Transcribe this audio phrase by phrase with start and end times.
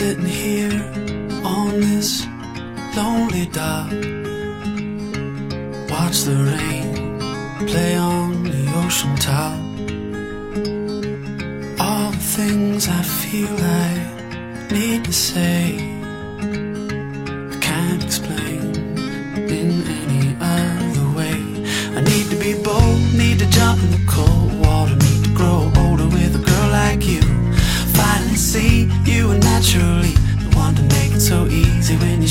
[0.00, 0.82] sitting here
[1.44, 2.26] on this
[2.96, 3.92] lonely dock.
[5.90, 7.18] Watch the rain
[7.68, 9.58] play on the ocean top.
[11.84, 15.99] All the things I feel I need to say.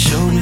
[0.09, 0.38] Showed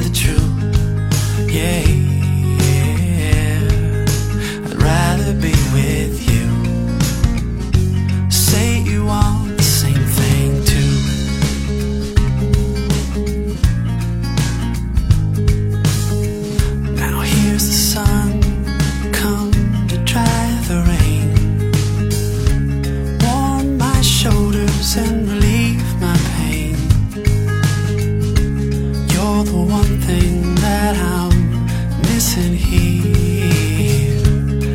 [29.38, 31.62] You're the one thing that I'm
[32.10, 34.20] missing here.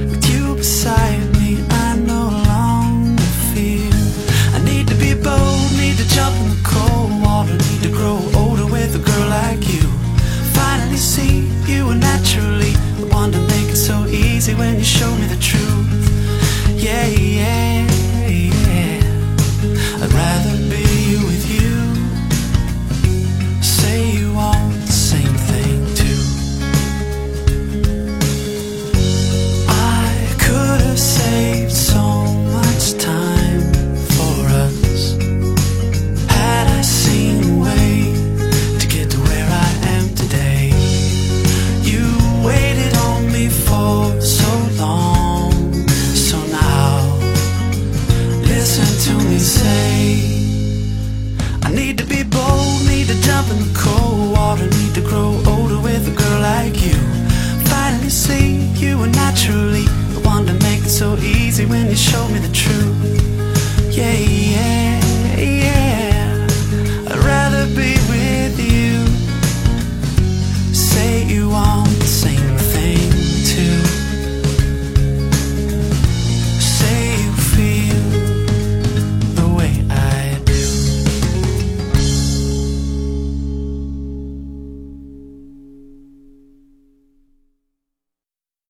[0.10, 3.92] With you beside me, I no longer fear.
[4.56, 8.22] I need to be bold, need to jump in the cold water, need to grow
[8.40, 9.84] older with a girl like you.
[10.56, 15.14] Finally see you were naturally the one to make it so easy when you show
[15.18, 15.93] me the truth.
[52.48, 56.42] To need to jump in the cold water, need to grow older with a girl
[56.42, 56.98] like you.
[57.70, 62.30] Finally see you were naturally the one to make it so easy when you showed
[62.32, 63.13] me the truth.